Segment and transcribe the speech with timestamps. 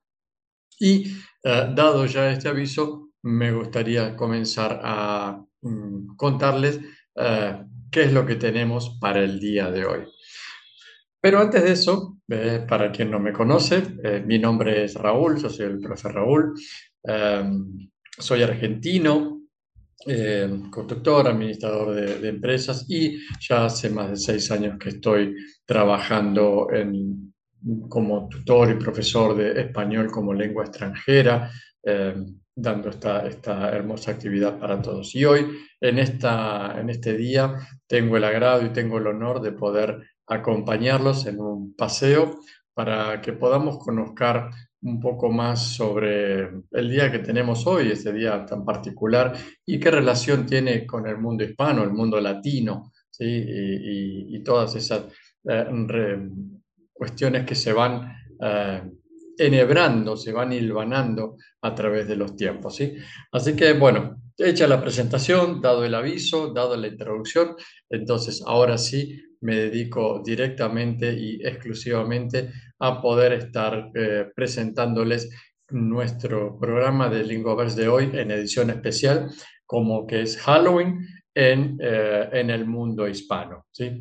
[0.80, 1.08] Y
[1.44, 6.80] eh, dado ya este aviso, me gustaría comenzar a mm, contarles
[7.16, 10.02] eh, qué es lo que tenemos para el día de hoy.
[11.20, 12.20] Pero antes de eso,
[12.70, 13.82] para quien no me conoce,
[14.26, 16.54] mi nombre es Raúl, yo soy el profe Raúl,
[18.18, 19.37] soy argentino,
[20.06, 26.68] eh, constructor, administrador de, empresas y ya hace más de seis años que estoy trabajando
[26.72, 27.34] en,
[27.90, 31.52] como tutor y profesor de español como lengua extranjera,
[31.84, 32.16] eh,
[32.56, 35.14] dando esta, esta hermosa actividad para todos.
[35.16, 35.48] Y hoy,
[35.82, 37.56] en, esta, en este día,
[37.88, 42.40] tengo el agrado y tengo el honor de poder acompañarlos en un paseo
[42.74, 44.50] para que podamos conocer
[44.82, 49.90] un poco más sobre el día que tenemos hoy, ese día tan particular, y qué
[49.92, 53.26] relación tiene con el mundo hispano, el mundo latino, ¿sí?
[53.26, 55.06] y, todas esas
[55.50, 56.30] eh,
[56.94, 58.82] cuestiones que se van eh,
[59.38, 62.76] enhebrando, se van hilvanando a través de los tiempos.
[62.76, 62.96] ¿sí?
[63.32, 67.56] Así que, bueno, hecha la presentación, dado el aviso, dado la introducción,
[67.90, 72.50] entonces ahora sí me dedico directamente y exclusivamente
[72.80, 75.30] a poder estar eh, presentándoles
[75.70, 79.30] nuestro programa de Lingoverse de hoy en edición especial,
[79.66, 81.06] como que es Halloween
[81.36, 83.66] en, eh, en el mundo hispano.
[83.72, 84.00] ¿sí?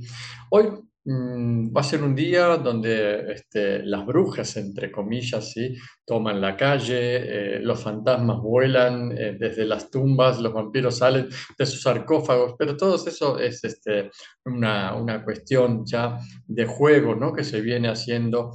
[0.51, 0.69] Hoy
[1.09, 5.77] va a ser un día donde este, las brujas, entre comillas, ¿sí?
[6.05, 11.67] toman la calle, eh, los fantasmas vuelan eh, desde las tumbas, los vampiros salen de
[11.67, 14.11] sus sarcófagos, pero todo eso es este,
[14.45, 17.33] una, cuestión ya de juego ¿no?
[17.33, 18.53] que se viene haciendo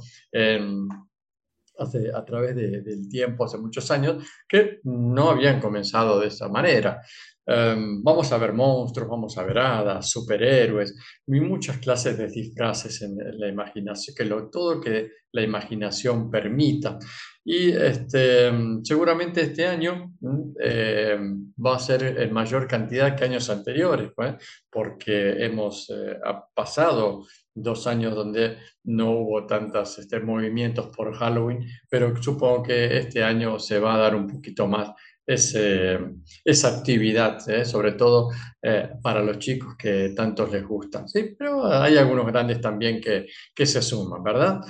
[1.78, 7.00] hace, a través del tiempo, hace muchos años, que no habían comenzado de esa manera.
[7.44, 10.94] Em, vamos a ver monstruos, vamos a ver hadas, superhéroes,
[11.26, 16.98] y muchas clases de disfraces en, la imaginación, que lo, todo que la imaginación permita.
[17.44, 18.52] Y este,
[18.84, 20.12] seguramente este año
[20.60, 24.36] em, va a ser en mayor cantidad que años anteriores, ¿eh?
[24.70, 26.18] porque hemos eh,
[26.54, 33.24] pasado dos años donde no hubo tantos este, movimientos por Halloween, pero supongo que este
[33.24, 34.90] año se va a dar un poquito más
[35.26, 37.64] esa actividad, ¿eh?
[37.64, 41.06] sobre todo eh, para los chicos que tantos les gusta.
[41.06, 41.34] ¿sí?
[41.38, 44.60] Pero hay algunos grandes también que, que se suman, ¿verdad?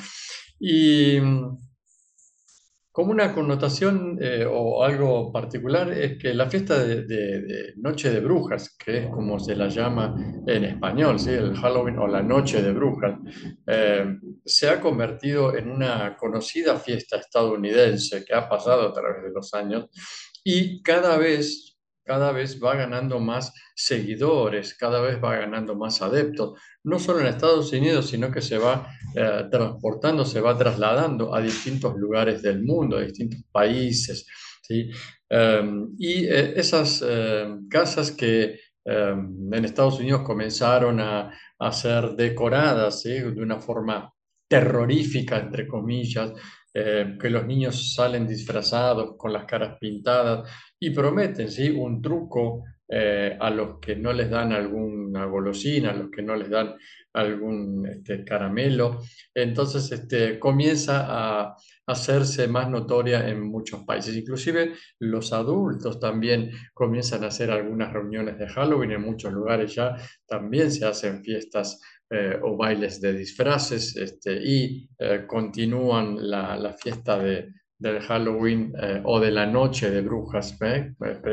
[0.59, 1.19] Y
[2.93, 8.77] como una connotación eh, o algo particular es que la fiesta de, Noche de Brujas,
[8.77, 10.15] que es como se la llama
[10.47, 11.31] en español, ¿sí?
[11.31, 13.19] el Halloween o la Noche de Brujas,
[14.45, 19.55] se ha convertido en una conocida fiesta estadounidense que ha pasado a través de los
[19.55, 19.89] años
[20.45, 26.61] y cada vez, cada vez va ganando más seguidores, cada vez va ganando más adeptos,
[26.85, 31.41] no solo en Estados Unidos, sino que se va eh, transportando, se va trasladando a
[31.41, 34.27] distintos lugares del mundo, a distintos países.
[34.63, 34.91] ¿sí?
[35.29, 42.17] Em, y eh, esas em, casas que em, en Estados Unidos comenzaron a, a ser
[42.17, 44.13] decoradas de una forma
[44.49, 46.33] terrorífica, entre comillas,
[46.75, 51.69] eh, que los niños salen disfrazados con las caras pintadas y prometen ¿sí?
[51.69, 56.37] un truco eh, a los que no les dan alguna golosina, a los que no
[56.37, 56.75] les dan
[57.15, 59.01] algún este, caramelo.
[59.35, 64.17] Entonces este, comienza a hacerse más notoria en muchos países.
[64.17, 68.93] Inclusive los adultos también comienzan a hacer algunas reuniones de Halloween.
[68.93, 69.97] En muchos lugares ya
[70.27, 71.81] también se hacen fiestas
[72.13, 77.49] eh, o bailes de disfraces este, y eh, continúan la, la fiesta de,
[77.79, 80.57] del Halloween eh, o de la noche de brujas,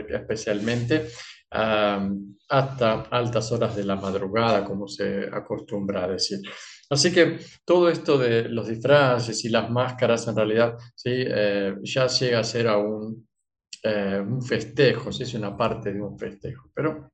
[0.10, 1.08] especialmente
[1.52, 6.40] hasta altas horas de la madrugada, como se acostumbra a decir.
[6.90, 11.12] Así que todo esto de los disfraces y las máscaras en realidad ¿sí?
[11.14, 13.28] Eh, ya llega a ser a un,
[13.84, 15.24] eh, un festejo, ¿sí?
[15.24, 16.72] es una parte de un festejo.
[16.74, 17.12] Pero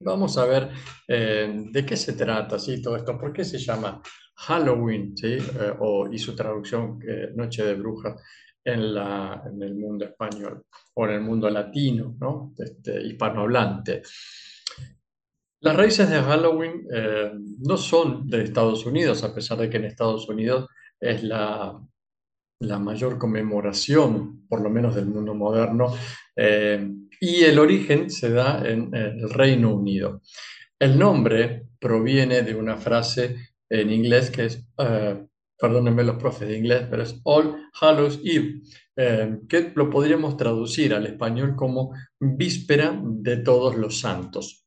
[0.00, 0.70] vamos a ver
[1.06, 2.82] eh, de qué se trata ¿sí?
[2.82, 4.02] todo esto, por qué se llama
[4.36, 5.36] Halloween ¿sí?
[5.80, 6.98] o, y su traducción
[7.34, 8.20] Noche de Brujas
[8.64, 10.62] en, en el mundo español
[10.94, 12.54] o en el mundo latino, ¿no?
[12.58, 14.02] este, hispanohablante.
[15.62, 19.84] Las raíces de Halloween eh, no son de Estados Unidos, a pesar de que en
[19.84, 20.68] Estados Unidos
[20.98, 21.78] es la,
[22.60, 25.94] la mayor conmemoración, por lo menos del mundo moderno,
[26.36, 26.88] eh,
[27.20, 30.22] y el origen se da en, el Reino Unido.
[30.78, 33.36] El nombre proviene de una frase
[33.68, 35.26] en inglés que es uh,
[35.60, 38.62] perdónenme los profes de inglés, pero es All Hallows Eve,
[38.96, 44.66] eh, que lo podríamos traducir al español como víspera de todos los santos.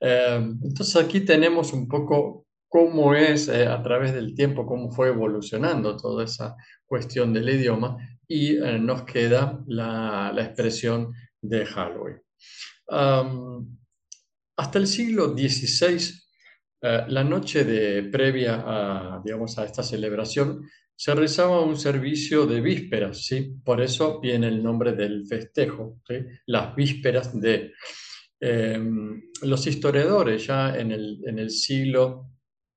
[0.00, 2.45] Eh, entonces aquí tenemos un poco
[2.76, 7.96] cómo es eh, a través del tiempo, cómo fue evolucionando toda esa cuestión del idioma
[8.28, 12.20] y nos queda la, la, expresión de Halloween.
[14.58, 16.20] hasta el siglo XVI
[16.82, 22.60] eh, la noche de, previa a, digamos, a esta celebración se rezaba un servicio de
[22.60, 23.54] vísperas, ¿sí?
[23.64, 26.02] Por eso viene el nombre del festejo,
[26.44, 27.72] Las vísperas de...
[28.38, 32.35] Em, los historiadores ya en el, en el siglo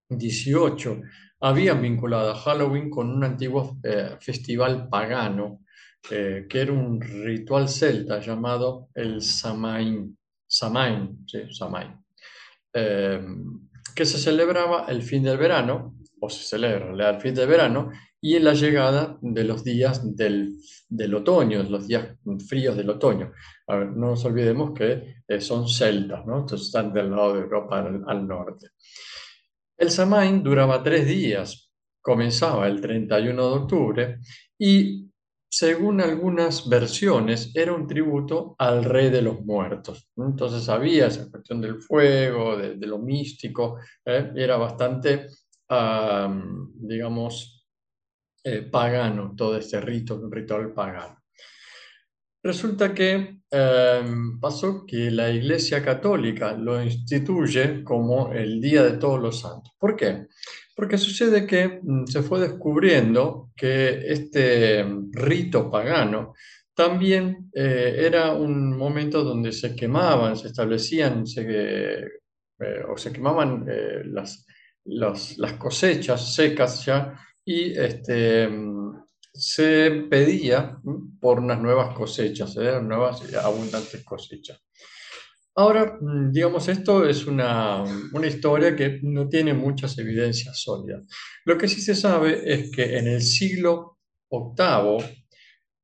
[0.09, 1.01] XVIII
[1.41, 5.61] habían vinculado a Halloween con un antiguo eh, festival pagano,
[6.09, 10.17] eh, que era un ritual celta llamado el Samain,
[10.47, 11.39] Samain, ¿sí?
[11.51, 11.95] Samain.
[12.73, 17.91] Em, que se celebraba el fin del verano, o se celebra el fin del verano,
[18.21, 20.57] y en la llegada de los días del,
[20.89, 22.17] del otoño, los días
[22.47, 23.31] fríos del otoño.
[23.67, 26.39] no nos olvidemos que eh, son celtas, ¿no?
[26.39, 28.71] Entonces están del lado de Europa al, al norte.
[29.79, 31.71] El Samain duraba tres días,
[32.01, 34.19] comenzaba el 31 de octubre
[34.57, 35.09] y
[35.49, 40.09] según algunas versiones, era un tributo al rey de los muertos.
[40.17, 44.33] Entonces había esa cuestión del fuego, de, lo místico, ¿eh?
[44.35, 45.27] era bastante,
[46.75, 47.65] digamos,
[48.43, 51.18] eh, pagano todo este rito, un ritual pagano.
[52.41, 59.19] Resulta que em, pasó que la Iglesia Católica lo instituye como el Día de Todos
[59.21, 59.73] los Santos.
[59.77, 60.27] ¿Por qué?
[60.75, 66.33] Porque sucede que mm, se fue descubriendo que este mm, rito pagano
[66.73, 72.05] también eh, era un momento donde se quemaban, se establecían eh,
[72.87, 74.45] o se quemaban eh, las,
[74.85, 79.08] las cosechas secas ya y este, mm,
[79.39, 80.77] se pedía
[81.19, 84.61] por unas nuevas cosechas, nuevas y abundantes cosechas.
[85.59, 87.83] Ahora, mm, digamos, esto es una,
[88.25, 91.03] historia que no tiene muchas evidencias sólidas.
[91.45, 93.97] Lo que sí se sabe es que en el siglo
[94.31, 95.25] VIII,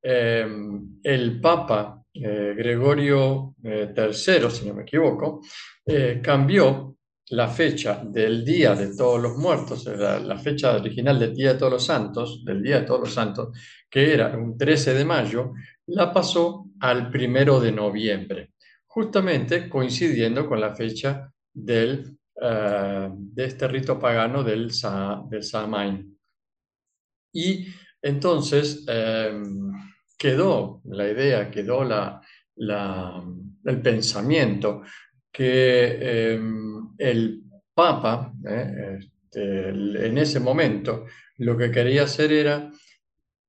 [0.02, 5.42] em, el Papa eh, Gregorio III, eh, si no me equivoco,
[5.86, 6.96] eh, cambió
[7.30, 11.60] la fecha del Día de Todos los Muertos, la, la, fecha original del Día de
[11.60, 13.58] Todos los Santos, del Día de Todos los Santos,
[13.90, 15.54] que era un 13 de mayo,
[15.88, 18.52] la pasó al primero de noviembre
[18.96, 24.72] justamente coincidiendo con la fecha del, eh, de este rito pagano del,
[25.30, 26.18] del Samain.
[27.34, 27.68] Y
[28.02, 29.70] entonces em,
[30.18, 32.22] quedó la idea, quedó la,
[33.66, 34.84] el pensamiento
[35.30, 41.06] que em, el Papa, eh, este, en ese momento,
[41.38, 42.72] lo que quería hacer era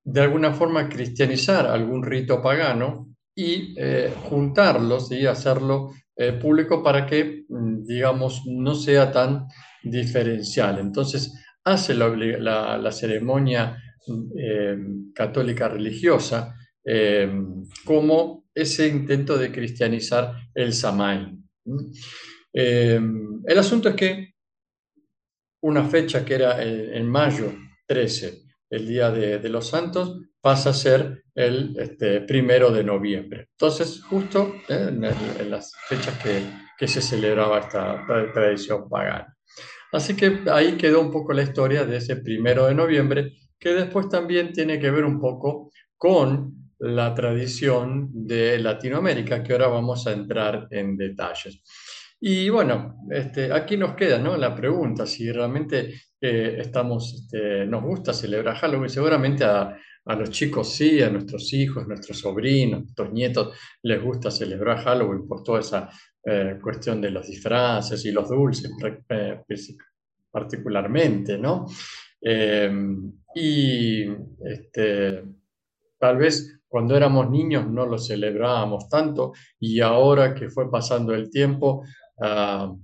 [0.04, 7.06] de alguna forma cristianizar algún rito pagano y eh, juntarlos y hacerlo eh, público para
[7.06, 9.46] que, mm, digamos, no sea tan
[9.82, 10.78] diferencial.
[10.78, 11.34] Entonces,
[11.64, 13.76] hace la, ceremonia
[14.38, 14.78] eh,
[15.14, 16.54] católica religiosa
[17.84, 20.72] como ese intento de cristianizar el
[22.56, 23.42] Samay.
[23.46, 24.34] el asunto es que
[25.62, 27.52] una fecha que era en mayo
[27.86, 33.48] 13, el Día de, de los Santos, pasa a ser el este, primero de noviembre.
[33.50, 36.40] Entonces, justo eh, en, las fechas que,
[36.78, 39.36] que, se celebraba esta tradición pagana.
[39.92, 44.08] Así que ahí quedó un poco la historia de ese primero de noviembre, que después
[44.08, 50.12] también tiene que ver un poco con la tradición de Latinoamérica, que ahora vamos a
[50.12, 51.62] entrar en detalles.
[52.20, 54.36] Y bueno, este, aquí nos queda ¿no?
[54.36, 60.72] la pregunta, si realmente eh, estamos, este, nos gusta celebrar Halloween, seguramente a, los chicos
[60.72, 65.90] sí, a nuestros hijos, nuestros sobrinos, nuestros nietos les gusta celebrar Halloween por toda esa
[66.24, 68.70] eh, cuestión de los disfraces y los dulces
[69.08, 69.42] eh,
[70.30, 71.66] particularmente, ¿no?
[73.34, 74.04] y
[74.44, 75.22] este,
[75.98, 81.30] tal vez cuando éramos niños no lo celebrábamos tanto y ahora que fue pasando el
[81.30, 81.84] tiempo,
[82.20, 82.74] Ah,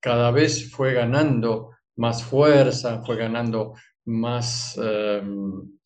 [0.00, 5.78] cada vez fue ganando más fuerza, fue ganando más em,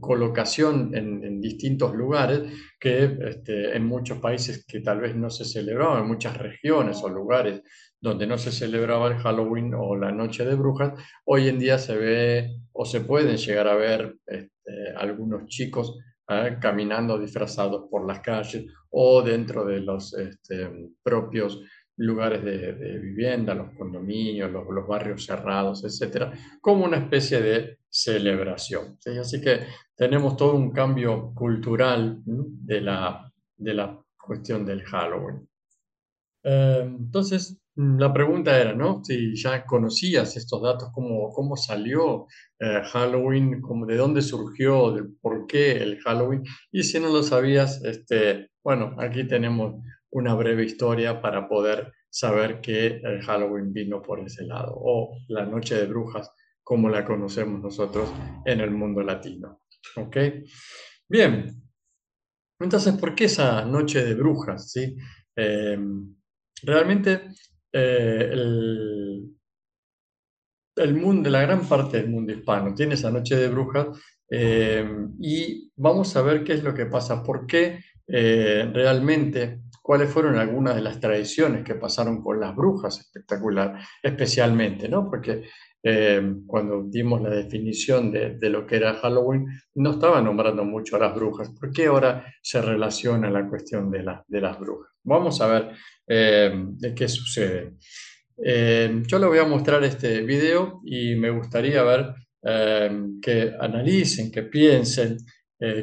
[0.00, 2.42] colocación en, distintos lugares
[2.78, 7.08] que este, en muchos países que tal vez no se celebraban, en muchas regiones o
[7.08, 7.62] lugares
[8.00, 10.92] donde no se celebraba el Halloween o la Noche de Brujas,
[11.24, 16.58] hoy en día se ve o se pueden llegar a ver este, algunos chicos ¿eh?
[16.60, 20.70] caminando disfrazados por las calles o dentro de los este,
[21.02, 21.62] propios
[21.98, 28.98] lugares de, vivienda, los condominios, los, barrios cerrados, etcétera, como una especie de celebración.
[29.20, 29.60] Así que
[29.96, 35.48] tenemos todo un cambio cultural de la, de la cuestión del Halloween.
[36.44, 39.04] Eh, entonces, la pregunta era, ¿no?
[39.04, 42.26] Si ya conocías estos datos, cómo, cómo salió
[42.58, 46.42] eh, Halloween, cómo, de dónde surgió, de por qué el Halloween.
[46.72, 49.76] Y si no lo sabías, este, bueno, aquí tenemos
[50.10, 55.44] una breve historia para poder saber que el Halloween vino por ese lado, o la
[55.44, 56.30] noche de brujas,
[56.62, 58.12] como la conocemos nosotros
[58.44, 59.62] en el mundo latino.
[59.96, 60.16] ¿Ok?
[61.08, 61.62] Bien,
[62.60, 64.70] entonces, ¿por qué esa noche de brujas?
[64.72, 64.96] ¿sí?
[65.36, 66.14] Em,
[66.62, 67.30] realmente
[67.72, 68.30] eh,
[70.76, 73.88] el, mundo, la gran parte del mundo hispano tiene esa noche de brujas
[74.28, 80.10] em, y vamos a ver qué es lo que pasa, por qué eh, realmente cuáles
[80.10, 85.08] fueron algunas de las tradiciones que pasaron con las brujas, espectacular, especialmente, ¿no?
[85.08, 85.44] Porque
[85.82, 90.98] eh, cuando dimos la definición de, lo que era Halloween, no estaba nombrando mucho a
[90.98, 91.48] las brujas.
[91.58, 94.92] ¿Por qué ahora se relaciona la cuestión de, de las brujas?
[95.04, 95.70] Vamos a ver
[96.06, 97.76] eh, de qué sucede.
[98.44, 102.12] Eh, yo les voy a mostrar este video y me gustaría ver
[103.22, 105.16] que analicen, que piensen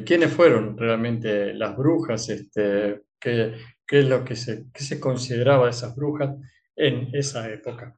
[0.05, 5.95] quiénes fueron realmente las brujas, este, que, qué es lo que se, se consideraba esas
[5.95, 6.35] brujas
[6.75, 7.97] en esa época.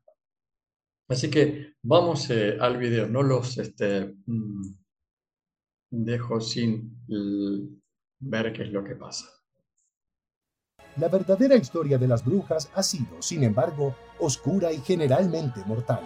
[1.09, 4.61] Así que vamos eh, al video, no los este, mm,
[5.89, 6.99] dejo sin
[8.19, 9.25] ver qué es lo que pasa.
[10.97, 16.01] La verdadera historia de las brujas ha sido, sin embargo, oscura y generalmente mortal.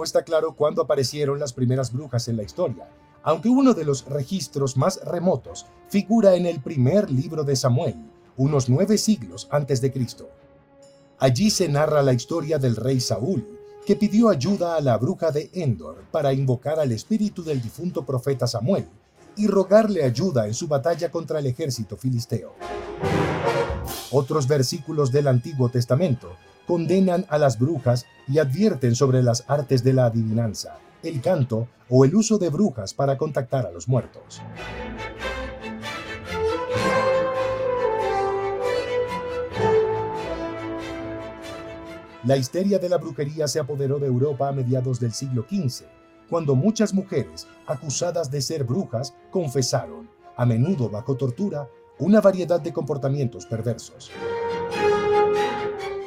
[0.00, 2.88] No está claro cuándo aparecieron las primeras brujas en la historia,
[3.22, 7.96] aunque uno de los registros más remotos figura en el primer libro de Samuel,
[8.38, 10.30] unos nueve siglos antes de Cristo.
[11.18, 13.46] Allí se narra la historia del rey Saúl,
[13.84, 18.46] que pidió ayuda a la bruja de Endor para invocar al espíritu del difunto profeta
[18.46, 18.88] Samuel
[19.36, 22.54] y rogarle ayuda en su batalla contra el ejército filisteo.
[24.12, 26.36] Otros versículos del Antiguo Testamento
[26.70, 32.04] condenan a las brujas y advierten sobre las artes de la adivinanza, el canto o
[32.04, 34.40] el uso de brujas para contactar a los muertos.
[42.22, 45.86] La histeria de la brujería se apoderó de Europa a mediados del siglo XV,
[46.28, 52.72] cuando muchas mujeres acusadas de ser brujas confesaron, a menudo bajo tortura, una variedad de
[52.72, 54.12] comportamientos perversos.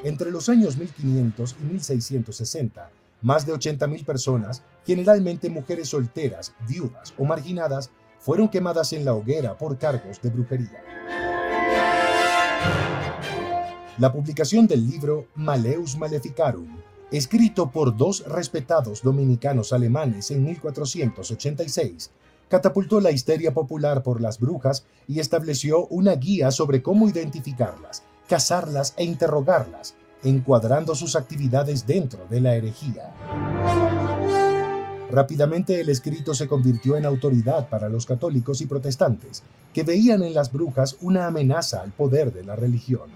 [0.03, 2.89] Entre los años 1500 y 1660,
[3.21, 9.57] más de 80.000 personas, generalmente mujeres solteras, viudas o marginadas, fueron quemadas en la hoguera
[9.57, 10.83] por cargos de brujería.
[13.97, 16.79] La publicación del libro Maleus Maleficarum,
[17.09, 22.11] escrito por dos respetados dominicanos alemanes en 1486,
[22.49, 28.95] catapultó la histeria popular por las brujas y estableció una guía sobre cómo identificarlas, cazarlas
[28.97, 33.13] e interrogarlas, encuadrando sus actividades dentro de la herejía.
[35.11, 40.33] Rápidamente el escrito se convirtió en autoridad para los católicos y protestantes, que veían en
[40.33, 43.11] las brujas una amenaza al poder de la religión.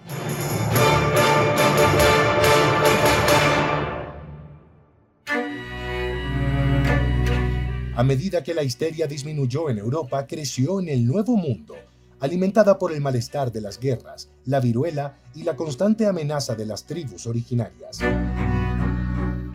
[7.95, 11.73] A medida que la histeria disminuyó en Europa, creció en el Nuevo Mundo,
[12.19, 16.85] alimentada por el malestar de las guerras, la viruela y la constante amenaza de las
[16.85, 17.99] tribus originarias.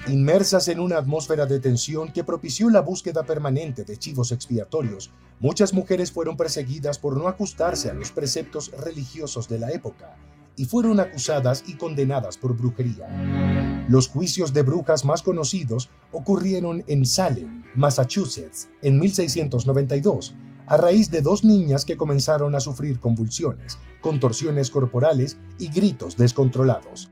[0.08, 5.72] Inmersas en una atmósfera de tensión que propició la búsqueda permanente de chivos expiatorios, muchas
[5.72, 10.16] mujeres fueron perseguidas por no ajustarse a los preceptos religiosos de la época
[10.56, 13.08] y fueron acusadas y condenadas por brujería.
[13.88, 20.34] Los juicios de brujas más conocidos ocurrieron en Salem, Massachusetts, en 1692,
[20.72, 27.10] a raíz de dos niñas que comenzaron a sufrir convulsiones, contorsiones corporales y gritos descontrolados.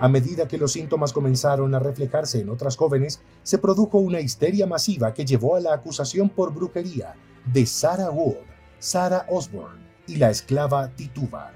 [0.00, 4.66] A medida que los síntomas comenzaron a reflejarse en otras jóvenes, se produjo una histeria
[4.66, 7.14] masiva que llevó a la acusación por brujería
[7.50, 8.44] de Sarah Wood,
[8.78, 11.52] Sarah Osborne y la esclava Tituba.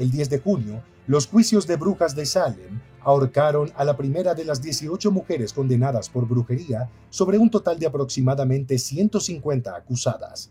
[0.00, 4.44] El 10 de junio, los juicios de brujas de Salem ahorcaron a la primera de
[4.44, 10.50] las 18 mujeres condenadas por brujería sobre un total de aproximadamente 150 acusadas.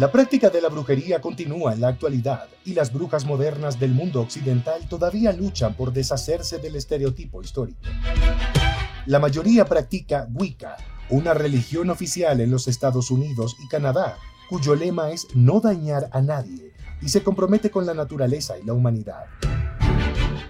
[0.00, 4.20] La práctica de la brujería continúa en la actualidad y las brujas modernas del mundo
[4.20, 7.78] occidental todavía luchan por deshacerse del estereotipo histórico.
[9.06, 10.76] La mayoría practica Wicca,
[11.10, 16.20] una religión oficial en los Estados Unidos y Canadá, cuyo lema es no dañar a
[16.20, 19.24] nadie y se compromete con la naturaleza y la humanidad.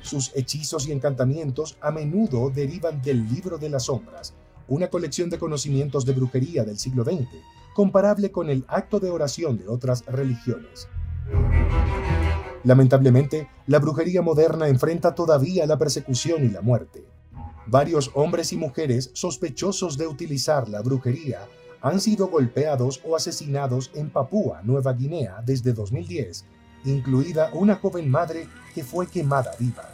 [0.03, 4.35] Sus hechizos y encantamientos a menudo derivan del libro de las sombras,
[4.67, 7.29] una colección de conocimientos de brujería del siglo XX
[7.79, 10.89] comparable con el acto de oración de otras religiones.
[12.65, 17.05] Lamentablemente, la brujería moderna enfrenta todavía la persecución y la muerte.
[17.71, 21.47] Varios hombres y mujeres sospechosos de utilizar la brujería
[21.83, 26.47] han sido golpeados o asesinados en Papúa, Nueva Guinea, desde 2010,
[26.87, 29.85] incluida una joven madre que fue quemada viva.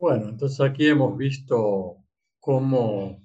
[0.00, 1.98] Bueno, entonces aquí hemos visto
[2.40, 3.22] cómo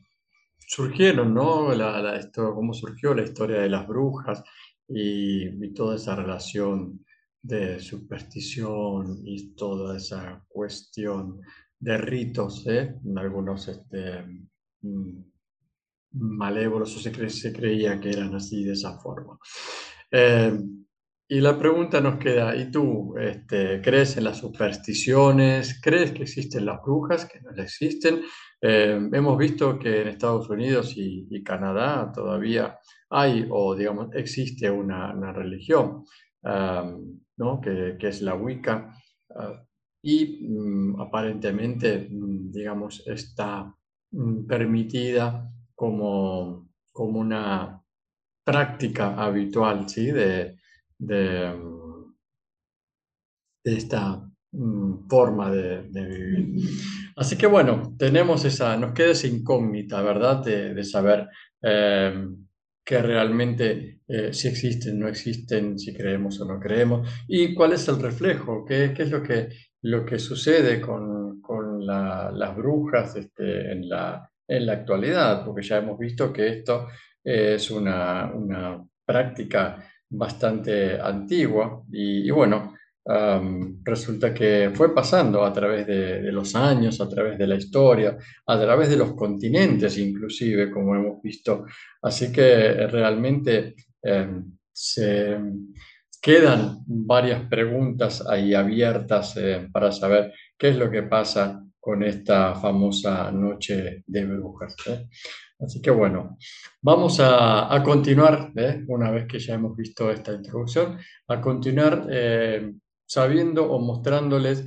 [0.73, 1.73] surgieron, ¿no?
[1.75, 4.43] La, esto, cómo surgió la historia de las brujas
[4.87, 7.05] y, toda esa relación
[7.41, 11.41] de superstición y toda esa cuestión
[11.79, 12.95] de ritos, ¿eh?
[13.15, 14.23] Algunos este,
[14.81, 15.21] mm,
[16.13, 19.37] malévolos o se, creía que eran así de esa forma.
[20.09, 20.59] Eh,
[21.33, 25.81] y la pregunta nos queda, ¿y tú este, crees en las supersticiones?
[25.81, 28.21] ¿Crees que existen las brujas, que no existen?
[28.61, 32.77] Eh, hemos visto que en Estados Unidos y, Canadá todavía
[33.09, 36.03] hay, o digamos, existe una, religión,
[36.43, 37.59] ¿no?
[37.59, 38.93] que, es la Wicca,
[39.35, 39.65] ah,
[40.03, 43.75] y mm, aparentemente, mm, digamos, está
[44.11, 47.81] mm, permitida como, como una
[48.45, 50.11] práctica habitual, ¿sí?
[50.11, 50.61] De,
[51.05, 51.53] de,
[53.63, 56.69] esta mm, forma de, vivir.
[57.15, 60.43] Así que bueno, tenemos esa, nos queda esa incógnita, ¿verdad?
[60.43, 61.27] De, saber
[61.61, 62.27] eh,
[62.85, 67.87] que realmente eh, si existen, no existen, si creemos o no creemos, y cuál es
[67.87, 69.49] el reflejo, qué, es lo que,
[69.83, 75.77] lo que sucede con, con las brujas este, en, la, en la actualidad, porque ya
[75.77, 76.87] hemos visto que esto
[77.23, 82.73] es una, una práctica bastante antigua y, bueno,
[83.83, 88.59] resulta que fue pasando a través de, los años, a través de la historia, a
[88.59, 91.65] través de los continentes inclusive, como hemos visto.
[92.01, 94.53] Así que realmente em,
[96.21, 102.55] quedan varias preguntas ahí abiertas eh, para saber qué es lo que pasa con esta
[102.55, 104.75] famosa noche de brujas.
[105.63, 106.37] Así que bueno,
[106.81, 108.83] vamos a, continuar, ¿eh?
[108.87, 110.97] una vez que ya hemos visto esta introducción,
[111.27, 112.73] a continuar eh,
[113.05, 114.65] sabiendo o mostrándoles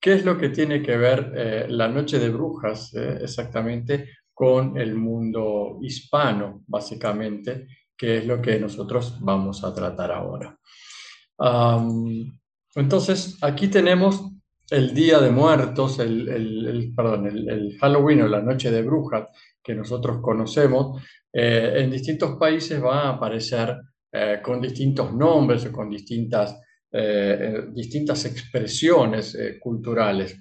[0.00, 4.96] qué es lo que tiene que ver eh, la noche de brujas exactamente con el
[4.96, 10.58] mundo hispano, básicamente, que es lo que nosotros vamos a tratar ahora.
[12.74, 14.32] entonces, aquí tenemos
[14.72, 19.28] el Día de Muertos, el, perdón, el, Halloween o la Noche de Brujas,
[19.62, 23.76] que nosotros conocemos, eh, en distintos países va a aparecer
[24.10, 30.36] eh, con distintos nombres o con distintas, eh, distintas expresiones culturales.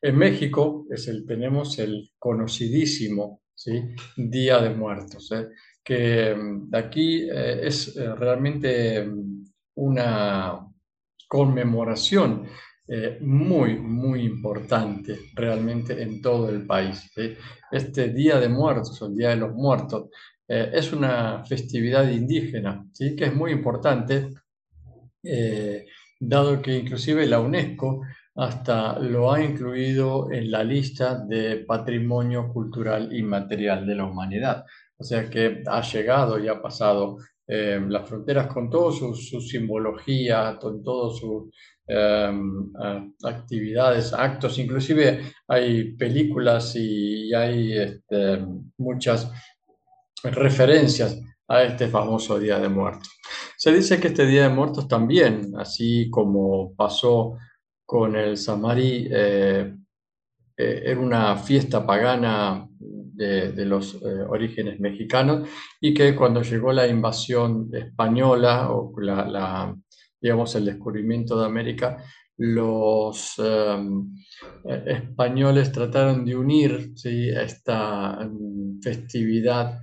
[0.00, 3.82] En México es el, tenemos el conocidísimo ¿sí?
[4.16, 5.32] Día de Muertos,
[5.82, 9.44] que mm, aquí es realmente mm,
[9.76, 10.60] una
[11.26, 12.46] conmemoración
[12.88, 17.10] eh, muy, muy importante realmente en todo el país.
[17.70, 20.10] Este Día de Muertos, el Día de los Muertos,
[20.48, 23.16] eh, es una festividad indígena, ¿sí?
[23.16, 24.30] que es muy importante,
[25.22, 25.86] eh,
[26.20, 28.02] dado que inclusive la UNESCO
[28.36, 34.64] hasta lo ha incluido en la lista de patrimonio cultural inmaterial de la humanidad.
[34.98, 37.18] O sea que ha llegado y ha pasado
[37.48, 41.50] eh, las fronteras con toda su, simbología, con todas sus
[43.24, 48.44] actividades, actos, inclusive hay películas y, hay este,
[48.78, 49.30] muchas
[50.22, 53.08] referencias a este famoso Día de Muertos.
[53.56, 57.36] Se dice que este Día de Muertos también, así como pasó
[57.84, 59.74] con el Samari, eh,
[60.56, 65.48] eh, era una fiesta pagana de, los eh, orígenes mexicanos
[65.80, 69.74] y que cuando llegó la invasión española o la,
[70.20, 71.98] digamos, el descubrimiento de América,
[72.38, 74.14] los em,
[74.64, 77.28] españoles trataron de unir ¿sí?
[77.30, 79.80] esta em, festividad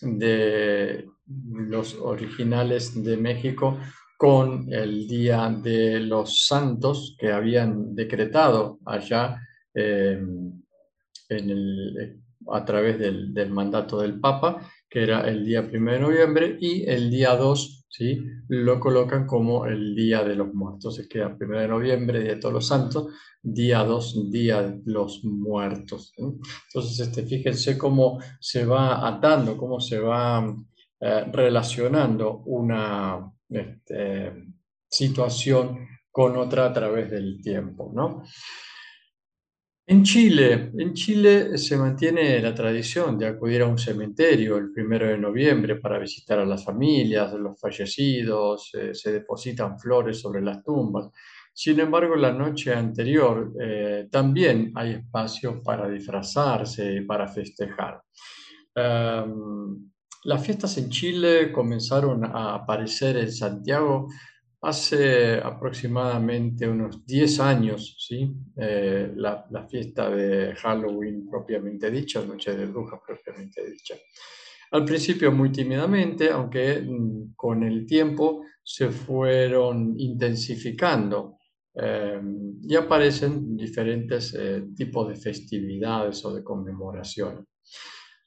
[0.00, 3.78] de los originales de México
[4.16, 9.40] con el Día de los Santos que habían decretado allá
[9.74, 10.62] em,
[11.28, 12.20] en el,
[12.52, 16.88] a través del, del, mandato del Papa, que era el día 1 de noviembre, y
[16.88, 18.24] el día 2 ¿sí?
[18.48, 20.98] lo colocan como el Día de los Muertos.
[20.98, 23.08] Es que 1 de noviembre, Día de Todos los Santos,
[23.42, 26.14] día 2, Día de los Muertos.
[26.16, 30.56] Entonces, este, fíjense cómo se va atando, cómo se va
[31.00, 34.32] eh, relacionando una este,
[34.88, 38.22] situación con otra a través del tiempo, ¿no?
[39.90, 45.08] En Chile, en Chile se mantiene la tradición de acudir a un cementerio el primero
[45.08, 50.62] de noviembre para visitar a las familias, los fallecidos, eh, se depositan flores sobre las
[50.62, 51.10] tumbas.
[51.52, 58.00] Sin embargo, la noche anterior eh, también hay espacio para disfrazarse y para festejar.
[58.72, 59.90] Em,
[60.22, 64.06] las fiestas en Chile comenzaron a aparecer en Santiago
[64.62, 68.30] Hace aproximadamente unos 10 años, ¿sí?
[68.56, 73.94] Eh, la, fiesta de Halloween propiamente dicha, Noche de Brujas propiamente dicha.
[74.72, 81.38] Al principio muy tímidamente, aunque mm, con el tiempo se fueron intensificando
[81.74, 82.20] eh,
[82.62, 87.46] y aparecen diferentes eh, tipos de festividades o de conmemoraciones.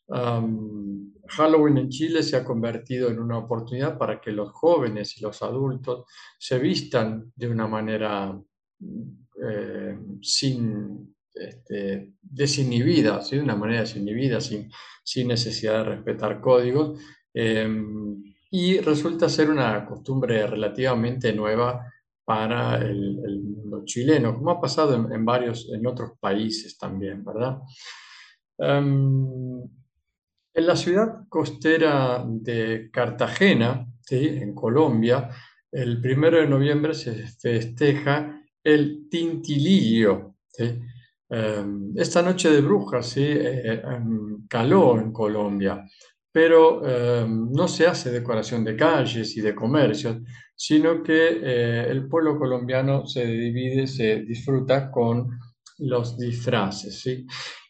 [0.07, 5.41] Halloween en Chile se ha convertido en una oportunidad para que los jóvenes y los
[5.41, 6.05] adultos
[6.37, 8.37] se vistan de una manera
[8.79, 14.69] eh, sin este, desinhibida, de una manera desinhibida, sin,
[15.03, 16.99] sin necesidad de respetar códigos.
[17.33, 21.91] Em, y resulta ser una costumbre relativamente nueva
[22.23, 27.59] para el, mundo chileno, como ha pasado en, varios, en otros países también, ¿verdad?
[28.59, 29.63] Em,
[30.53, 35.29] en la ciudad costera de Cartagena, en Colombia,
[35.71, 40.35] el primero de noviembre se festeja el Tintilillo.
[41.29, 45.83] Em, esta noche de brujas eh, em, caló en Colombia,
[46.31, 50.17] pero em, no se hace decoración de calles y de comercios,
[50.55, 55.27] sino que eh, el pueblo colombiano se divide, se disfruta con
[55.79, 57.01] los disfraces.
[57.01, 57.25] ¿sí?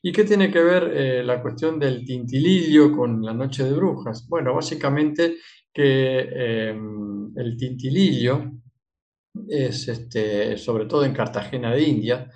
[0.05, 4.27] ¿Y qué tiene que ver eh, la cuestión del tintilillo con la noche de brujas?
[4.27, 5.37] Bueno, básicamente
[5.73, 8.51] que em, el tintilillo
[9.47, 12.29] es, este, sobre todo en Cartagena de India,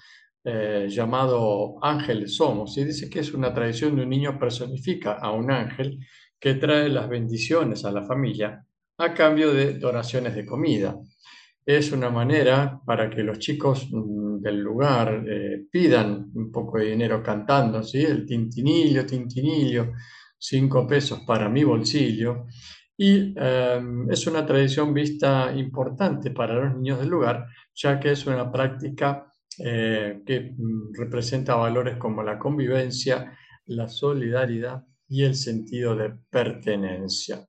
[0.45, 5.31] eh, llamado ángeles somos, y dice que es una tradición de un niño personifica a
[5.33, 5.99] un ángel
[6.39, 8.65] que trae las bendiciones a la familia
[8.97, 10.97] a cambio de donaciones de comida
[11.67, 16.91] es una manera para que los chicos mm, del lugar eh, pidan un poco de
[16.91, 18.03] dinero cantando, ¿sí?
[18.03, 19.93] El tintinillo, tintinillo,
[20.37, 22.45] cinco pesos para mi bolsillo.
[22.97, 27.45] Y em, es una tradición vista importante para los niños del lugar,
[27.75, 34.83] ya que es una práctica eh, que mm, representa valores como la convivencia, la solidaridad
[35.07, 37.47] y el sentido de pertenencia.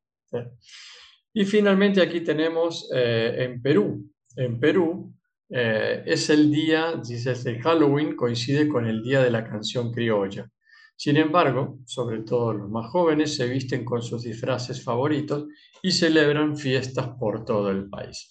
[1.32, 4.10] Y finalmente aquí tenemos eh, en Perú.
[4.36, 5.14] En Perú
[5.50, 10.50] eh, es el día, dice el Halloween, coincide con el día de la canción criolla.
[10.96, 15.46] Sin embargo, sobre todo los más jóvenes se visten con sus disfraces favoritos
[15.80, 18.28] y celebran fiestas por todo el país.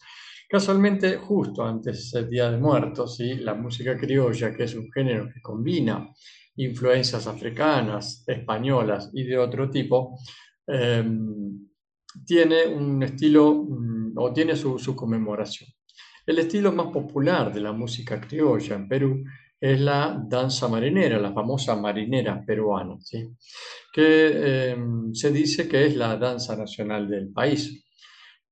[0.49, 5.41] Casualmente, justo antes del Día de Muertos, la música criolla, que es un género que
[5.41, 6.09] combina
[6.57, 10.17] influencias africanas, españolas y de otro tipo,
[10.67, 11.67] em,
[12.25, 15.69] tiene un estilo mm, o tiene su, su conmemoración.
[16.27, 19.23] El estilo más popular de la música criolla en Perú
[19.61, 23.29] es la danza marinera, la famosa marinera peruana, ¿sí?
[23.93, 27.81] que em, se dice que es la danza nacional del país.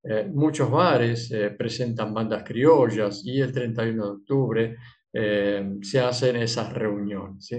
[0.02, 4.76] Eh, muchos bares eh, presentan bandas criollas y el 31 de octubre
[5.12, 7.50] em, se hacen esas reuniones.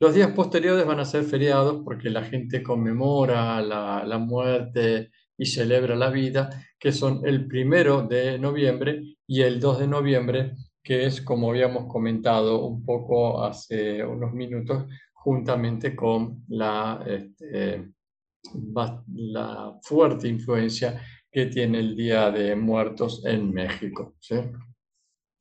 [0.00, 5.46] Los días posteriores van a ser feriados porque la gente conmemora la, la muerte y
[5.46, 11.06] celebra la vida, que son el primero de noviembre y el 2 de noviembre, que
[11.06, 17.92] es como habíamos comentado un poco hace unos minutos, juntamente con la, este,
[18.64, 24.16] la fuerte influencia que tiene el Día de Muertos en México.
[24.18, 24.36] ¿sí?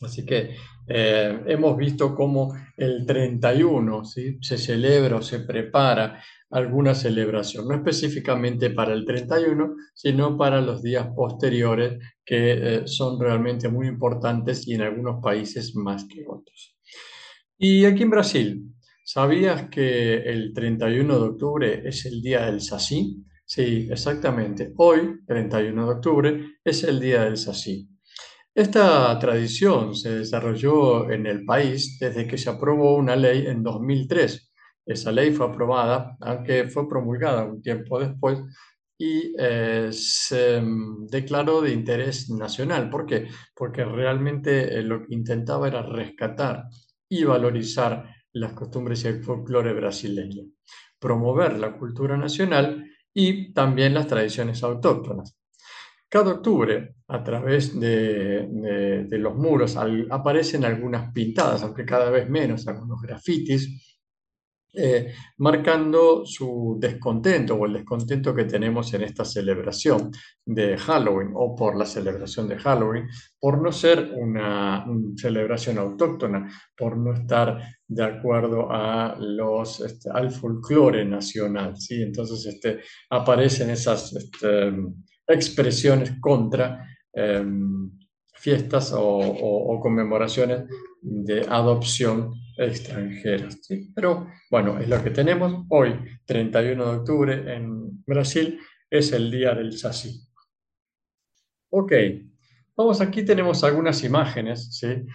[0.01, 0.55] Así que
[0.87, 4.37] eh, hemos visto cómo el 31 ¿sí?
[4.41, 10.81] se celebra o se prepara alguna celebración, no específicamente para el 31, sino para los
[10.81, 16.77] días posteriores que eh, son realmente muy importantes y en algunos países más que otros.
[17.57, 18.63] Y aquí en Brasil,
[19.03, 23.23] ¿sabías que el 31 de octubre es el día del Saci?
[23.45, 24.73] Sí, exactamente.
[24.77, 27.89] Hoy, 31 de octubre, es el día del Saci.
[28.53, 34.46] Esta tradición se desarrolló en el país desde que se aprobó una ley en 2003.
[34.87, 38.39] Esa ley fue aprobada, aunque fue promulgada un tiempo después,
[38.97, 42.89] y eh, se mm, declaró de interés nacional.
[42.89, 43.27] ¿Por qué?
[43.53, 46.63] Porque realmente eh, lo que intentaba era rescatar
[47.09, 50.45] y valorizar las costumbres y el folclore brasileño,
[50.99, 55.37] promover la cultura nacional y también las tradiciones autóctonas.
[56.09, 58.47] Cada octubre, a través de,
[59.11, 59.75] los muros,
[60.09, 63.96] aparecen algunas pintadas, aunque cada vez menos, algunos grafitis,
[64.73, 70.11] eh, marcando su descontento o el descontento que tenemos en esta celebración
[70.45, 73.07] de Halloween o por la celebración de Halloween,
[73.39, 80.31] por no ser una, celebración autóctona, por no estar de acuerdo a los, este, al
[80.31, 81.75] folclore nacional.
[81.77, 82.01] ¿sí?
[82.01, 84.13] Entonces este, aparecen esas...
[84.13, 84.71] Este,
[85.27, 87.91] expresiones contra em,
[88.33, 90.63] fiestas o, conmemoraciones
[91.01, 93.59] de adopción extranjeras.
[93.95, 95.65] Pero bueno, es lo que tenemos.
[95.69, 95.93] Hoy,
[96.25, 100.21] 31 de octubre, en Brasil, es el día del Saci.
[101.69, 101.93] Ok,
[102.75, 105.05] vamos aquí, tenemos algunas imágenes ¿sí?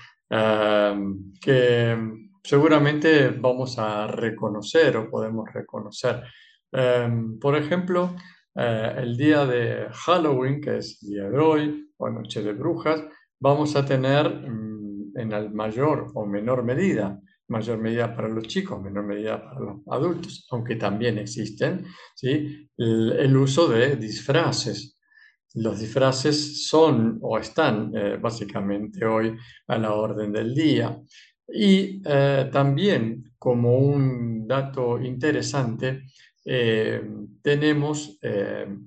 [1.40, 1.96] Que
[2.42, 6.22] seguramente vamos a reconocer o podemos reconocer.
[6.70, 8.14] Por ejemplo,
[8.54, 13.02] eh, el día de Halloween, que es el día de hoy, o Noche de Brujas,
[13.40, 17.18] vamos a tener mm, en el mayor o menor medida,
[17.52, 21.84] mayor medida para los chicos, menor medida para los adultos, aunque también existen,
[22.14, 22.68] ¿sí?
[22.76, 24.98] el, uso de disfraces.
[25.54, 29.36] Los disfraces son o están eh, básicamente hoy
[29.68, 30.98] a la orden del día.
[31.46, 36.04] Y eh, también como un dato interesante,
[36.44, 37.02] eh,
[37.42, 38.18] tenemos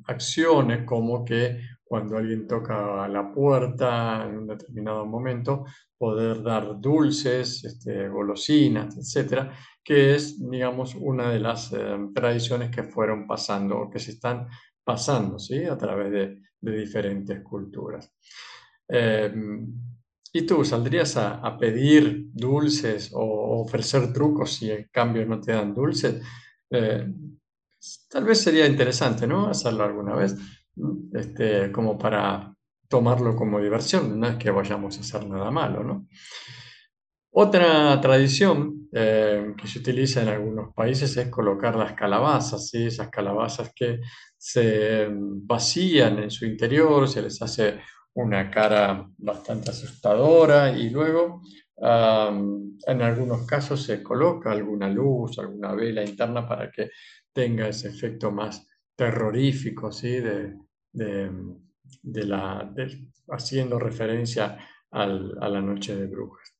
[0.08, 5.66] acciones como que cuando alguien toca la puerta en un determinado momento,
[5.98, 12.84] poder dar dulces, este, golosinas, etcétera, que es, digamos, una de las eh, tradiciones que
[12.84, 14.48] fueron pasando o que se están
[14.84, 15.64] pasando ¿sí?
[15.66, 18.12] a través de, diferentes culturas.
[20.34, 25.76] ¿Y tú saldrías a, pedir dulces o ofrecer trucos si en cambio no te dan
[25.76, 26.24] dulces?
[28.10, 29.48] tal vez sería interesante, ¿no?
[29.48, 30.36] Hacerlo alguna vez,
[31.14, 32.54] este, como para
[32.88, 36.08] tomarlo como diversión, no es que vayamos a hacer nada malo, ¿no?
[37.38, 42.86] Otra tradición eh, que se utiliza en algunos países es colocar las calabazas, ¿sí?
[42.86, 44.00] esas calabazas que
[44.38, 47.82] se vacían en su interior, se les hace
[48.14, 51.42] una cara bastante asustadora y luego
[51.78, 56.92] en algunos casos se coloca alguna luz, alguna vela interna para que
[57.34, 60.22] tenga ese efecto más terrorífico, ¿sí?
[60.22, 60.54] de,
[60.96, 62.74] de, la,
[63.30, 64.58] haciendo referencia
[64.92, 66.58] al, a la noche de brujas.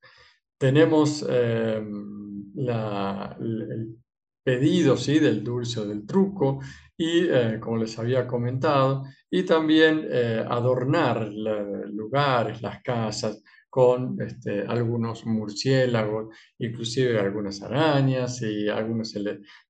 [0.58, 3.98] Tenemos em, la, el
[4.44, 5.20] pedido ¿sí?
[5.20, 6.60] del dulce o del truco
[6.98, 13.44] y, eh, como les había comentado, y también eh, adornar lugares, las casas,
[13.76, 19.14] con este, algunos murciélagos, inclusive algunas arañas y algunos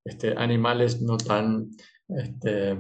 [0.04, 1.72] este, animales no tan
[2.10, 2.78] este,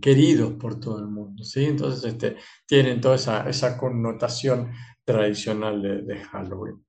[0.00, 1.44] queridos por todo el mundo.
[1.44, 1.64] ¿sí?
[1.64, 4.72] Entonces este, tienen toda esa, connotación
[5.04, 6.84] tradicional de, de, Halloween.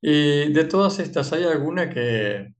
[0.00, 2.54] Y de todas estas, ¿hay alguna que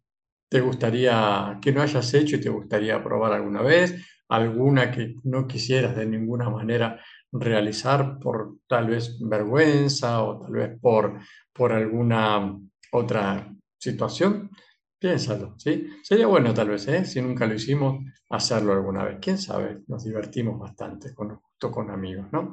[0.49, 3.95] te gustaría, que no hayas hecho y te gustaría probar alguna vez?
[4.29, 7.01] alguna que no quisieras de ninguna manera
[7.33, 11.19] realizar por tal vez vergüenza o tal vez por,
[11.53, 12.59] por alguna
[12.93, 14.51] otra situación,
[14.99, 15.87] piénsalo, ¿sí?
[16.03, 17.05] Sería bueno tal vez, ¿eh?
[17.05, 19.19] si nunca lo hicimos, hacerlo alguna vez.
[19.21, 19.79] ¿Quién sabe?
[19.87, 22.53] Nos divertimos bastante con, justo con amigos, ¿no?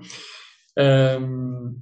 [0.75, 1.75] Em,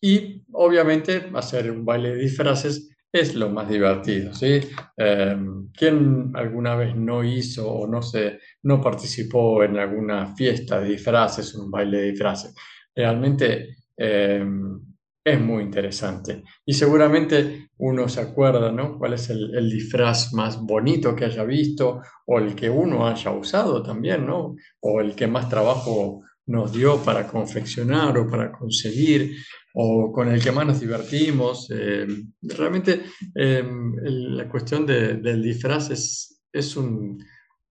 [0.00, 4.60] y obviamente hacer un baile de disfraces es lo más divertido, ¿sí?
[4.96, 10.90] Em, ¿Quién alguna vez no hizo o no, se, no participó en alguna fiesta de
[10.90, 12.54] disfraces, un baile de disfraces?
[12.94, 14.80] Realmente em,
[15.26, 16.44] es muy interesante.
[16.64, 18.96] Y seguramente uno se acuerda, ¿no?
[18.96, 23.82] ¿Cuál es el, disfraz más bonito que haya visto o el que uno haya usado
[23.82, 24.54] también, ¿no?
[24.78, 29.34] O el que más trabajo nos dio para confeccionar o para conseguir
[29.74, 31.72] o con el que más nos divertimos.
[31.72, 32.06] Eh,
[32.42, 33.02] realmente
[33.34, 33.96] em,
[34.36, 37.18] la cuestión del disfraz es, es un,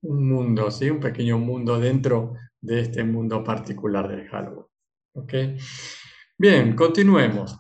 [0.02, 0.90] un, mundo, ¿sí?
[0.90, 4.66] un pequeño mundo dentro de este mundo particular del Halloween.
[5.14, 5.58] ¿okay?
[6.38, 7.58] Bien, continuemos.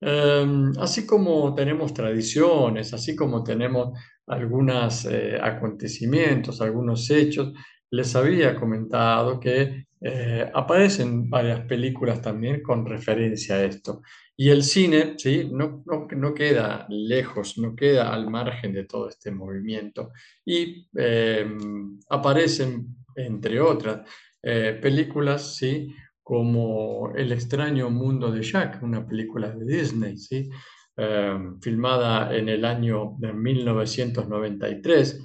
[0.00, 7.52] Em, así como tenemos tradiciones, así como tenemos algunos eh, acontecimientos, algunos hechos,
[7.90, 14.02] les había comentado que eh, aparecen varias películas también con referencia a esto.
[14.36, 15.48] Y el cine, ¿sí?
[15.52, 20.12] No, no, queda lejos, no queda al margen de todo este movimiento.
[20.44, 24.08] Y em, aparecen, entre otras,
[24.42, 25.88] eh, películas, ¿sí?
[26.30, 30.48] Como El extraño mundo de Jack, una película de Disney, ¿sí?
[30.96, 35.20] Em, filmada en el año de 1993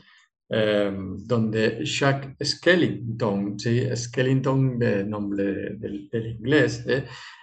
[0.47, 3.81] Em, donde Jack Skellington, ¿sí?
[3.95, 6.07] Skellington de nombre del,
[6.39, 6.85] inglés,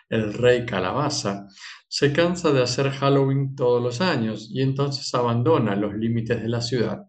[0.08, 1.48] el rey calabaza,
[1.88, 6.60] se cansa de hacer Halloween todos los años y entonces abandona los límites de la
[6.60, 7.02] ciudad,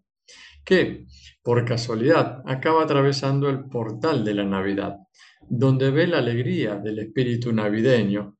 [0.65, 1.05] que,
[1.43, 4.97] por casualidad, acaba atravesando el portal de la Navidad,
[5.49, 8.37] donde ve la alegría del espíritu navideño.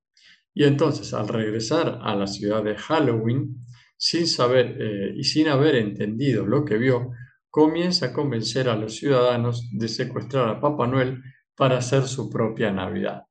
[0.53, 3.65] Y entonces, al regresar a la ciudad de Halloween,
[3.97, 7.11] sin saber eh, y sin haber entendido lo que vio,
[7.49, 11.21] comienza a convencer a los ciudadanos de secuestrar a Papá Noel
[11.55, 13.23] para hacer su propia Navidad.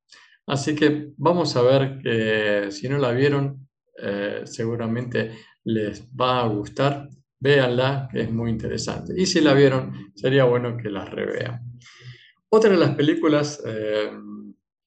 [0.47, 3.69] Así que vamos a ver que si no la vieron,
[4.01, 5.33] eh, seguramente
[5.65, 7.09] les va a gustar.
[7.39, 9.15] Véanla, que es muy interesante.
[9.17, 11.61] Y si la vieron, sería bueno que la revean.
[12.55, 14.11] Otra de las películas eh,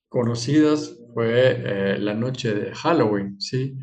[0.08, 3.75] conocidas fue eh, La Noche de Halloween, ¿sí?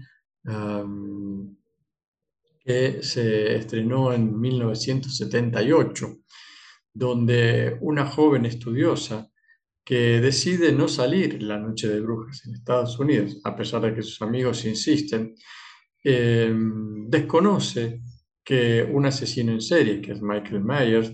[2.65, 6.17] que se estrenó en 1978,
[6.95, 9.29] donde una joven estudiosa
[9.85, 14.03] que decide no salir la noche de brujas en Estados Unidos, a pesar de que
[14.03, 15.35] sus amigos insisten,
[16.05, 18.01] em, desconoce
[18.45, 21.13] que un asesino en serie, que es Michael Myers,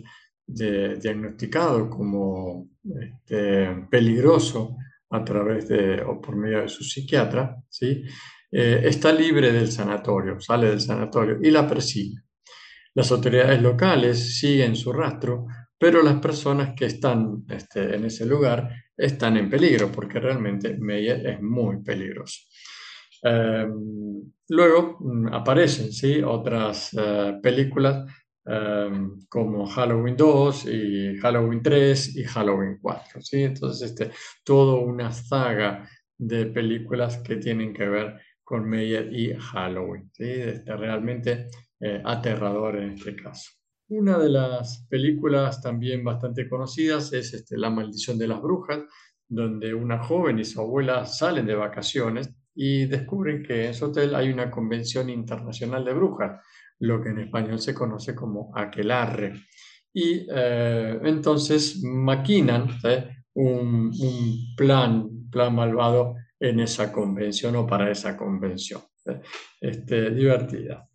[0.49, 4.77] diagnosticado como este, peligroso
[5.11, 8.03] a través de o por medio de su psiquiatra, ¿sí?
[8.51, 12.23] Eh, está libre del sanatorio, sale del sanatorio y la persigue.
[12.95, 15.47] Las autoridades locales siguen su rastro,
[15.79, 21.27] pero las personas que están este, en ese lugar están en peligro porque realmente Meyer
[21.27, 22.41] es muy peligroso.
[23.23, 26.23] Em, luego mm, aparecen ¿sí?
[26.23, 28.05] otras eh, películas
[28.49, 33.21] em, como Halloween 2 y Halloween 3 y Halloween 4.
[33.21, 33.43] ¿sí?
[33.43, 34.11] Entonces, este,
[34.45, 40.11] toda una saga de películas que tienen que ver con Meyer y Halloween.
[40.13, 40.25] ¿sí?
[40.25, 41.49] Este, realmente
[41.81, 43.53] eh, aterrador en este caso.
[43.91, 48.81] Una de las películas también bastante conocidas es este, La maldición de las brujas,
[49.29, 54.15] donde una joven y su abuela salen de vacaciones y descubren que en su hotel
[54.15, 56.45] hay una convención internacional de brujas,
[56.81, 59.35] lo que en español se conoce como aquelarre.
[59.93, 62.69] Y eh, entonces maquinan
[63.35, 68.83] un, un plan, plan malvado en esa convención o para esa convención.
[69.07, 69.21] ¿eh?
[69.61, 70.89] Este, divertida.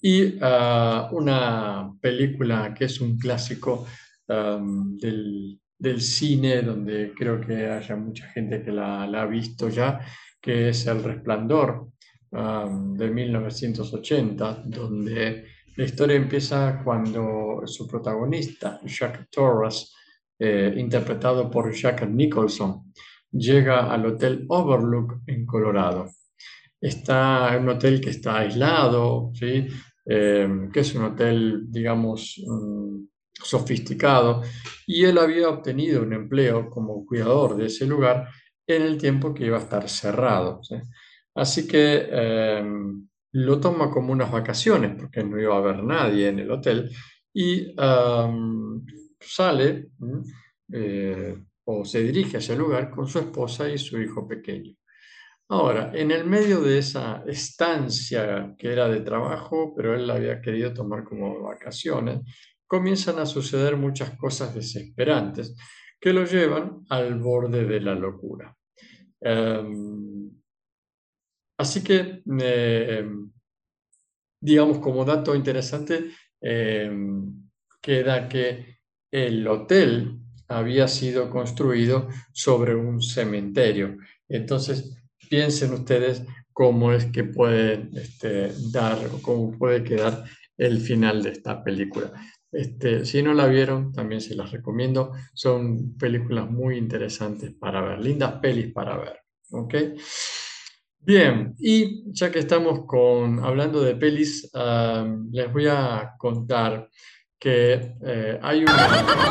[0.00, 3.86] Y ah, una película que es un clásico
[4.26, 10.00] del, del, cine, donde creo que haya mucha gente que la, ha visto ya,
[10.40, 11.90] que es El Resplandor
[12.34, 15.44] de 1980, donde
[15.76, 19.94] la historia empieza cuando su protagonista, Jack Torres,
[20.38, 22.92] eh, interpretado por Jack Nicholson,
[23.30, 26.10] llega al Hotel Overlook en Colorado.
[26.80, 29.66] Está en un hotel que está aislado, ¿sí?
[30.06, 34.42] Eh, que es un hotel, digamos, mm, sofisticado,
[34.86, 38.28] y él había obtenido un empleo como cuidador de ese lugar
[38.66, 40.60] en el tiempo que iba a estar cerrado.
[41.34, 46.38] Así que em, lo toma como unas vacaciones, porque no iba a haber nadie en
[46.40, 46.90] el hotel,
[47.32, 47.74] y
[49.20, 49.88] sale
[50.72, 54.74] eh, o se dirige a ese lugar con su esposa y su hijo pequeño.
[55.48, 60.40] Ahora, en el medio de esa estancia que era de trabajo, pero él la había
[60.40, 62.20] querido tomar como vacaciones,
[62.66, 65.54] comienzan a suceder muchas cosas desesperantes
[66.00, 68.56] que lo llevan al borde de la locura.
[69.20, 70.30] Em,
[71.64, 73.30] así que, em,
[74.40, 76.10] digamos, como dato interesante,
[76.40, 77.48] em,
[77.80, 78.78] queda que
[79.10, 83.96] el hotel había sido construido sobre un cementerio.
[84.28, 84.76] Entonces,
[85.30, 90.24] piensen ustedes cómo es que puede este, dar o cómo puede quedar
[90.58, 92.12] el final de esta película.
[92.52, 95.12] Este, si no la vieron, también se las recomiendo.
[95.32, 99.24] Son películas muy interesantes para ver, lindas pelis para ver.
[99.50, 99.74] ¿ok?
[101.06, 104.50] Bien, y ya que estamos con, hablando de pelis,
[105.30, 106.88] les voy a contar
[107.38, 108.88] que eh, hay una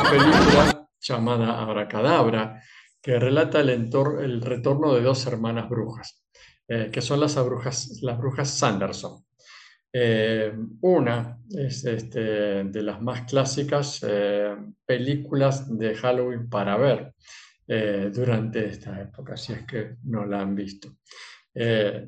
[0.08, 2.62] película llamada Abracadabra
[3.02, 6.24] que relata el, el retorno de dos hermanas brujas,
[6.68, 9.24] eh, que son las brujas, las brujas Sanderson.
[9.92, 10.52] Eh,
[10.82, 14.00] una es este, de las más clásicas
[14.86, 17.14] películas de Halloween para ver
[17.66, 20.98] durante esta época, si es que no la han visto.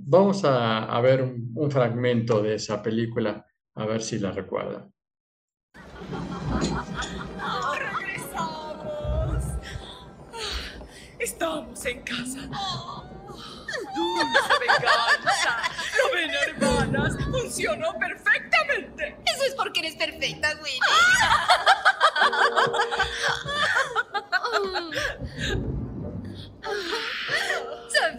[0.01, 4.93] Vamos a, ver un, un, fragmento de esa película, a ver si la recuerdan.
[7.79, 9.45] ¡Regresamos!
[11.19, 12.49] Estamos en casa.
[13.95, 15.63] ¡Dulce venganza!
[15.97, 17.17] ¿Lo ven, hermanas?
[17.25, 19.17] Funcionó perfectamente.
[19.25, 20.81] Eso es porque eres perfecta, Winnie.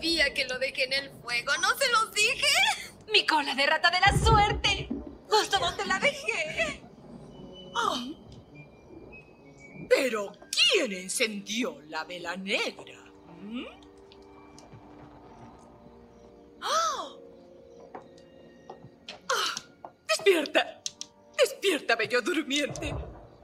[0.08, 1.52] Sabía que lo dejé en el fuego.
[1.58, 2.48] ¿No se los dije?
[3.12, 4.88] Mi cola de rata de la suerte.
[5.30, 6.82] Justo donde la dejé.
[7.76, 8.06] Ah.
[9.90, 13.04] Pero, ¿quién encendió la vela negra?
[13.42, 13.66] ¿Mm?
[16.62, 17.16] ¡Ah!
[20.08, 20.84] ¡Despierta!
[21.38, 22.96] ¡Despierta, bello durmiente!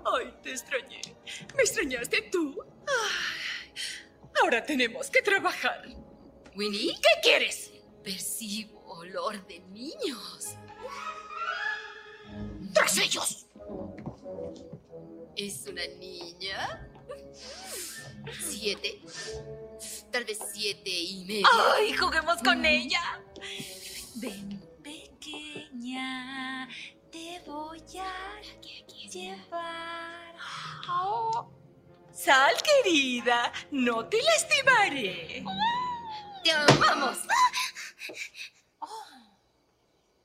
[0.06, 1.02] ¡Ay, te extrañé!
[1.58, 2.58] ¿Me extrañaste tú?
[4.42, 6.03] Ahora tenemos que trabajar.
[6.56, 6.96] ¿Winnie?
[7.02, 7.72] ¿Qué quieres?
[8.04, 10.56] Percibo olor de niños.
[12.74, 13.46] ¡Tras ellos!
[15.36, 16.90] ¿Es una niña?
[18.40, 19.02] ¿Siete?
[20.12, 21.48] Tal vez siete y medio.
[21.76, 23.22] ¡Ay, juguemos con ella!
[24.16, 26.70] Ven, pequeña,
[27.12, 28.42] te voy a
[29.10, 30.36] llevar.
[32.12, 35.44] Sal, querida, no te lastimaré.
[36.44, 37.20] ¡Te amamos!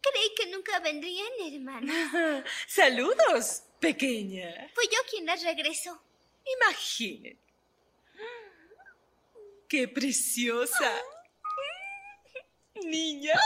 [0.00, 2.44] Creí que nunca vendrían, hermana.
[2.66, 4.70] Saludos, pequeña.
[4.74, 6.02] Fui yo quien las regresó.
[6.60, 7.38] Imaginen.
[9.68, 10.92] ¡Qué preciosa!
[12.74, 13.38] Niña.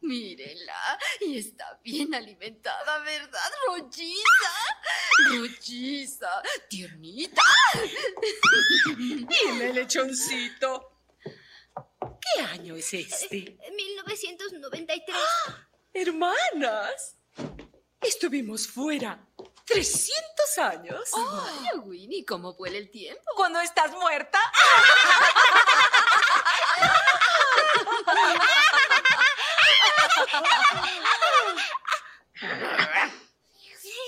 [0.00, 3.40] Mírenla, y está bien alimentada, ¿verdad?
[3.66, 4.52] Rolliza,
[5.30, 7.42] rolliza, tiernita.
[8.96, 10.95] Dime, lechoncito.
[12.34, 13.58] ¿Qué año es este?
[13.74, 15.16] 1993.
[15.92, 17.16] Hermanas,
[18.00, 19.26] estuvimos fuera
[19.64, 21.10] 300 años.
[21.12, 23.22] Vaya, Winnie, ¿cómo vuela el tiempo?
[23.36, 24.38] ¿Cuándo estás muerta?
[33.80, 33.98] Sí,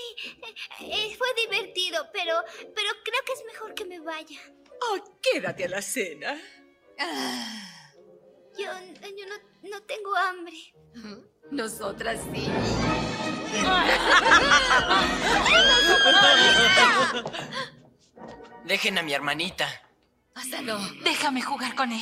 [0.81, 2.43] eh, fue divertido, pero,
[2.75, 4.39] pero creo que es mejor que me vaya.
[4.81, 6.39] Oh, quédate a la cena.
[8.59, 10.57] Yo, yo no, no tengo hambre.
[11.49, 12.51] Nosotras sí.
[18.65, 19.65] Dejen a mi hermanita.
[20.35, 20.77] Hasta no.
[21.03, 22.01] Déjame jugar con él.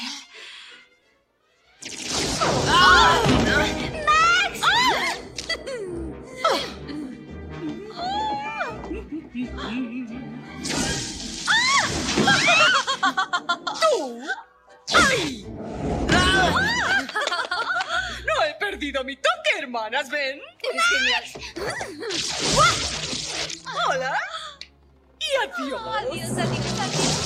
[13.79, 14.21] ¿Tú?
[18.25, 20.39] No he perdido mi toque, hermanas, ¿ven?
[20.61, 21.23] Eres genial.
[23.87, 24.17] Hola.
[25.19, 25.81] Y adiós.
[25.97, 27.17] Adiós, adiós, adiós.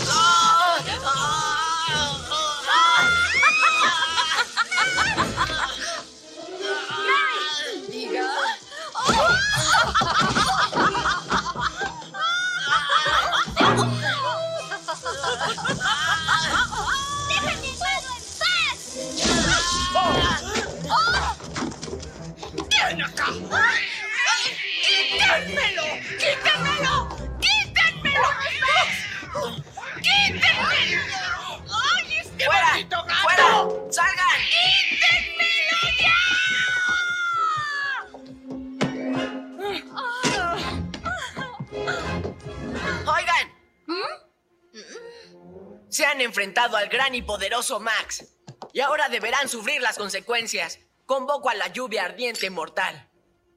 [46.31, 48.25] Enfrentado al gran y poderoso Max.
[48.71, 50.79] Y ahora deberán sufrir las consecuencias.
[51.05, 53.09] Convoco a la lluvia ardiente mortal.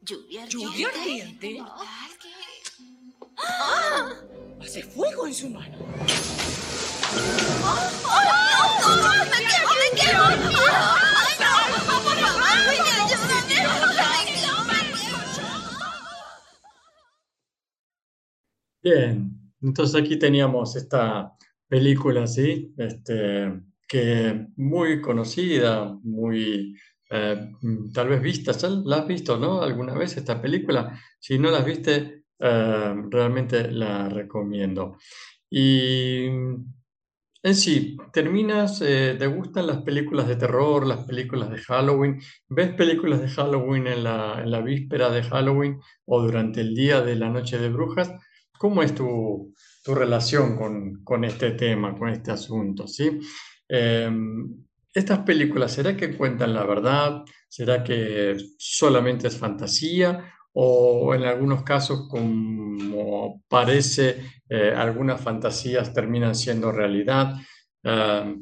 [0.03, 1.62] ¿Lluvia ¿Lluvia ardiente?
[3.39, 4.12] ¡Ah!
[4.61, 5.79] Hace fuego en su mano.
[5.79, 5.87] ¡Me
[9.47, 10.25] quiero, me quiero!
[10.25, 11.51] ¡Ay, no!
[11.70, 12.14] ¡Por favor!
[18.83, 21.35] Bien, entonces aquí teníamos esta
[21.75, 22.72] película, ¿sí?
[22.79, 23.53] Este,
[23.89, 26.77] que muy conocida, muy
[27.11, 27.51] eh,
[27.93, 29.61] tal vez vista, ¿Ya ¿la has visto, no?
[29.61, 30.97] ¿Alguna vez esta película?
[31.18, 34.99] Si no la has viste, eh, realmente la recomiendo.
[35.51, 42.20] Y en sí, terminas, eh, ¿te gustan las películas de terror, las películas de Halloween?
[42.49, 47.01] ¿Ves películas de Halloween en la, en la víspera de Halloween o durante el día
[47.01, 48.12] de la noche de brujas?
[48.59, 49.53] ¿Cómo es tu,
[49.85, 52.89] tu relación con, con, este tema, con este asunto?
[52.89, 53.20] ¿sí?
[53.68, 54.11] Eh,
[54.95, 57.22] estas películas, ¿será que cuentan la verdad?
[57.49, 60.32] ¿Será que solamente es fantasía?
[60.55, 67.35] ¿O en algunos casos, como parece, eh, algunas fantasías terminan siendo realidad?
[67.82, 68.41] Uh,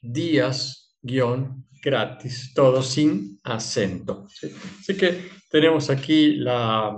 [0.00, 4.26] días guion gratis, todo sin acento.
[4.28, 4.50] ¿sí?
[4.80, 6.96] Así que tenemos aquí la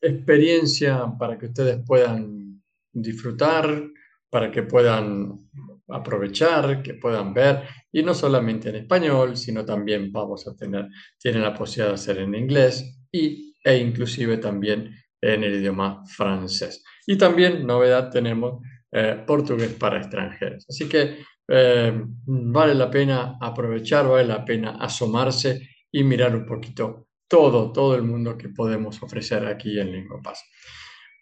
[0.00, 2.62] experiencia para que ustedes puedan
[2.92, 3.90] disfrutar,
[4.30, 5.48] para que puedan
[5.88, 7.62] aprovechar, que puedan ver,
[7.92, 12.18] y no solamente en español, sino también vamos a tener, tienen la posibilidad de hacer
[12.18, 16.84] en inglés y, e inclusive también en el idioma francés.
[17.06, 18.62] Y también, novedad, tenemos
[18.96, 20.66] eh, portugués para extranjeros.
[20.68, 21.16] Así que
[21.48, 27.96] eh, vale la pena aprovechar, vale la pena asomarse y mirar un poquito todo, todo
[27.96, 30.44] el mundo que podemos ofrecer aquí en LingoPass.